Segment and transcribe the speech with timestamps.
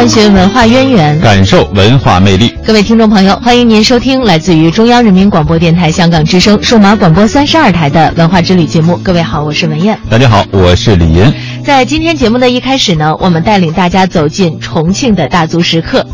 [0.00, 2.50] 探寻文化渊源，感受文化魅力。
[2.64, 8.96] 各位听众朋友，欢迎您收听来自于中央人民广播电台香港之声数码广播三十二台的文化之旅节目。
[9.04, 10.00] 各位好，我是文艳。
[10.08, 11.30] 大家好，我是李岩。
[11.66, 16.06] 在今天节目的一开始呢，我们带领大家走进重庆的大足石刻。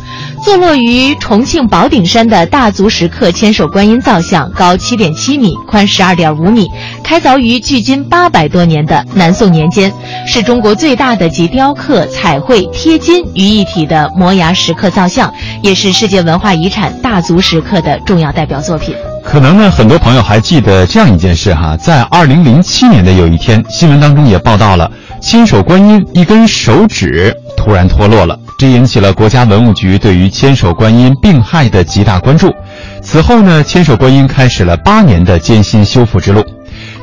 [0.44, 6.68] 坐落于重庆宝顶山的大足石刻千手观音造像，高七点七米，宽十二点五米，
[7.06, 9.92] 开凿于距今八百多年的南宋年间，
[10.26, 15.32] 是中国最大的集雕刻、彩绘、贴金于一体的摩崖石刻造像，
[15.62, 18.92] 也是世界文化遗产大足石刻的重要代表作品。
[19.22, 28.36] 可能呢，很多朋友还记得这样一件事哈，在二零零七年的有一天，新闻当中也报道了千手观音一根手指突然脱落了。
[28.58, 32.52] 这引起了国家文物局对于千手观音病害的极大关注。
[33.00, 36.44] 此后呢，千手观音开始了八年的艰辛修复之路。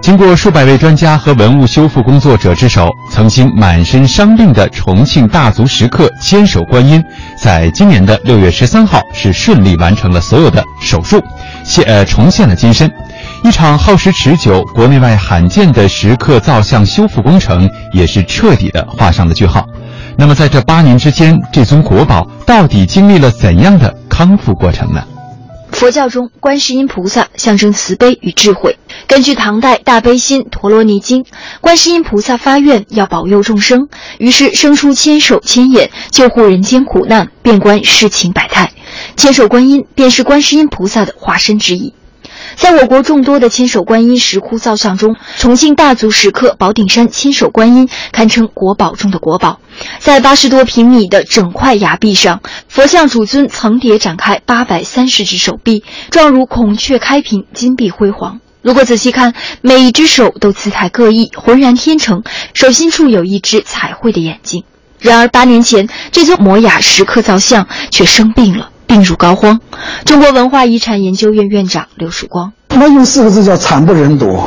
[0.04, 7.02] 经过数百位专家和文物修复工作者之手，曾经满身伤病的重庆大足石刻千手观音，
[7.38, 11.24] 在今年的六月十三号是顺利完成了所有的手术，
[11.64, 12.92] 现呃重现了金身。
[13.46, 19.66] 一场耗时持久、国内外罕见的石刻造像修复工程，也是彻底的画上了句号。
[20.18, 25.02] 那么，在这八年之间，这尊国宝到底经历了怎样的康复过程呢？
[25.84, 28.80] 佛教中，观世音菩萨象征慈悲与智慧。
[29.06, 31.24] 根据唐代《大悲心陀罗尼经》，
[31.60, 38.72] 观世音菩萨发愿要保佑众生，于是生出千手千眼，救护人间苦难，遍观世情百态。
[39.18, 41.94] 千手观音便是观世音菩萨的化身之一。
[42.56, 49.60] 在我国众多的千手观音石窟造像中，重庆大足石刻宝顶山千手观音堪称国宝中的国宝。
[50.00, 58.40] 在八十多平米的整块崖壁上，佛像主尊层叠展开八百三十只手臂，状如孔雀开屏，金碧辉煌。
[58.62, 64.64] 如果仔细看，每一只手都姿态各异，浑然天成，手心处有一只彩绘的眼睛。
[65.00, 68.70] 然而八年前，这尊摩崖石刻造像却生病了。
[68.94, 69.58] 病入膏肓，
[70.06, 74.40] 中国文化遗产研究院院长刘曙光，那用四个字叫惨不忍睹。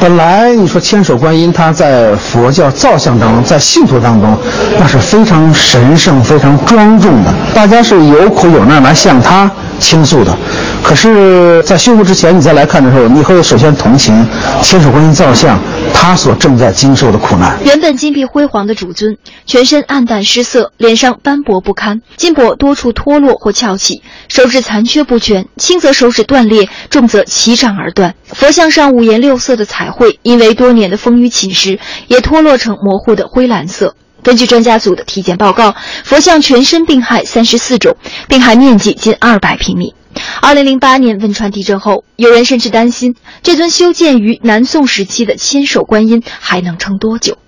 [0.00, 4.34] 本来你说千手观音，它在佛教造像当中，在信徒当中，
[4.78, 10.34] 那是非常神圣、非常庄重的，大家是有苦有难来向他倾诉的。
[10.82, 14.26] 可是，在修复之前，你再来看的时候，你会首先同情
[14.62, 15.58] 千手观音造像，
[16.06, 17.58] 他所正在经受的苦难。
[17.64, 28.14] 原本金碧辉煌的主尊，全身暗淡失色，脸上斑驳不堪，金箔多处脱落或翘起，手指残缺不全，轻则手指断裂，重则齐掌而断。
[28.22, 33.96] 佛像上五颜六色的彩绘，因为多年的风雨侵蚀，也脱落成模糊的灰蓝色。
[34.22, 35.74] 根据专家组的体检报告，
[36.04, 37.96] 佛像全身病害三十四种，
[38.28, 39.92] 病害面积近二百平米。
[40.40, 47.38] 二零零八年汶川地震后，有人甚至担心这尊修建于南宋时期的千手观音还能撑多久。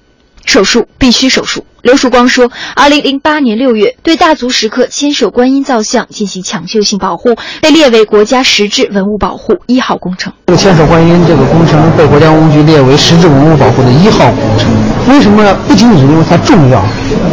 [0.45, 1.67] 手术必须手术。
[1.83, 10.33] 刘曙光说，二零零八年六月，对大足石刻千手观音造像进行抢救性保护，被列为国家实质文物保护一号工程。
[10.47, 14.71] 这个千手观音这个工程被国家文物局列为实质文物保护的一号工程。
[15.09, 15.55] 为什么？
[15.69, 16.83] 不仅仅是因为它重要，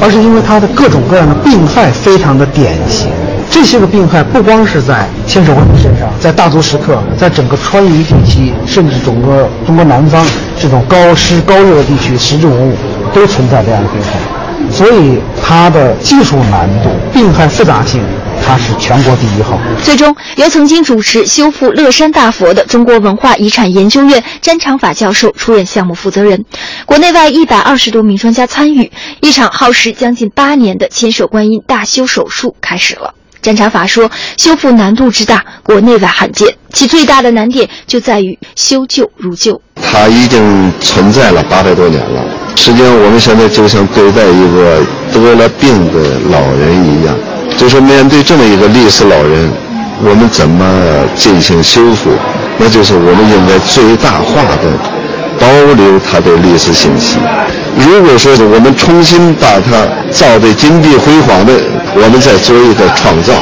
[0.02, 3.10] 而是因为它的各种各样的病害非常的典型。
[3.56, 10.28] 这些个病害不光是在千手观音身上，在大足石刻，在整个川渝地区，甚至整个中国南方
[10.60, 12.76] 这种高湿高热地区，实质文物
[13.14, 14.70] 都存在这样的病害。
[14.70, 18.04] 所以它的技术难度、病害复杂性，
[18.46, 19.58] 它是全国第一号。
[19.82, 26.44] 最终，由曾经主持修复乐山大佛的中国文化遗产研究院詹长法教授出任项目负责人，
[26.86, 28.92] 国内外一百二十多名专家参与，
[29.22, 33.14] 一场耗时将近八年的千手观音大修手术开始了。
[33.42, 39.62] 詹查法说：“修复难度之大，国内外罕见，其最大的难点就在于修旧如旧。
[39.82, 42.26] 它已经存在了八百多年了。
[42.56, 44.84] 实际上，我们现在就像对待一个
[45.14, 46.00] 得了病的
[46.32, 47.16] 老人一样，
[47.58, 49.52] 就是面对这么一个历史老人，
[50.04, 50.66] 我们怎么
[51.16, 52.10] 进行修复？
[52.58, 54.72] 那就是我们应该最大化的
[55.38, 57.18] 保留它的历史信息。
[57.78, 61.54] 如果说是我们重新把它造的金碧辉煌的。”
[61.98, 63.34] 我们再做一个创造，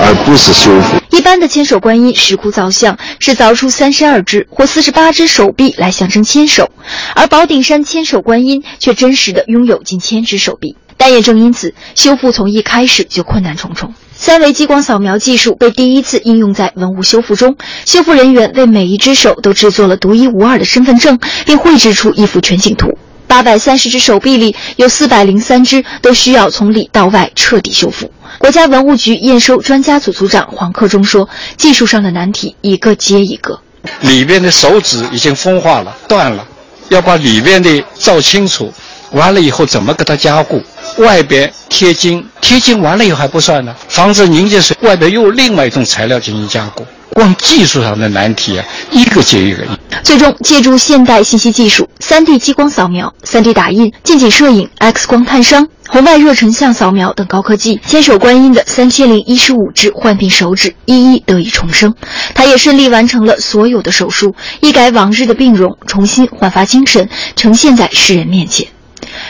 [0.00, 0.96] 而不是修复。
[1.10, 6.70] 一般的千手观音石窟造像是凿出三十二只或四十八只手臂来象征千手，
[7.14, 10.74] 而宝顶山千手观音却真实的拥有近千只手臂。
[10.96, 13.92] 但也正因此，修复从一开始就困难重重。
[14.16, 22.96] 三维激光扫描技术被第一次应用在文物修复中，修复人员为每一只手都制作了独一无二的身份证，并绘制出一幅全景图。
[23.28, 28.10] 八百三十只手臂里有四百零三只都需要从里到外彻底修复。
[28.38, 33.60] 国家文物局验收专家组组长黄克忠说：“技术上的难题一个接一个，
[34.00, 36.46] 里边的手指已经风化了、断了，
[36.88, 38.72] 要把里边的照清楚，
[39.12, 40.62] 完了以后怎么给它加固？
[40.98, 46.86] 外边贴金，贴金完了以后还不算呢，防止凝结水，外边用另外一种材料进行加固。
[47.10, 49.64] 光技术上的难题啊，一个接一个。
[50.04, 61.94] 最终借助现代信息技术，3D 激光扫描、3D 打印、近景摄影、X 光探伤、红外热成像扫描等高科技，千手观音的三千零一十五只患病手指一一得以重生。
[62.34, 68.68] 他也顺利完成了所有的手术，一改往日的病容，重新焕发精神，呈现在世人面前。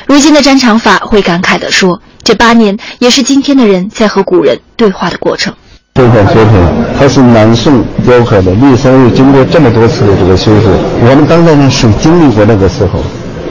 [0.07, 5.55] 如今的詹长法会感慨地说：“这八年也是今天的人在和古人对话的过程。”
[5.99, 6.53] 这件作品
[6.97, 10.71] 它是南宋雕刻的，历山又经过这么多次的这个修复，
[11.03, 13.01] 我们当代人是经历过那个时候。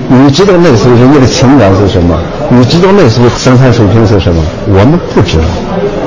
[0.07, 2.15] 你知道那时候人家的情感是什么？
[2.47, 4.41] 你知道那时候生产水平是什么？
[4.65, 5.44] 我们不知道。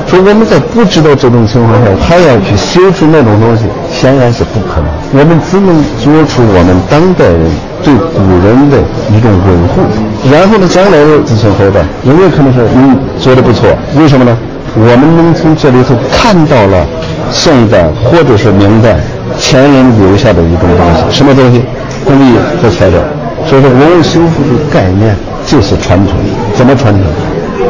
[0.08, 4.88] 说我们在不知道这种情况下，他要去修复那种东西，显然是不可能。
[5.12, 7.44] 我们只能做出我们当代人
[7.84, 8.80] 对古人的
[9.12, 9.84] 一种维护。
[10.32, 13.68] 然后呢，将来的子孙后代也有可能说，嗯，做的不错。
[14.00, 14.32] 为什么呢？
[14.74, 16.86] 我们能从这里头看到了
[17.32, 18.96] 宋代或者是明代
[19.38, 21.62] 前人留下的一种东西，什么东西？
[22.04, 23.00] 工艺和材料。
[23.46, 26.16] 所以说，文物修复的概念就是传承。
[26.54, 27.02] 怎么传承？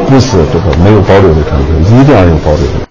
[0.09, 2.90] 不是这个没有保留的传承，一定要有保留的。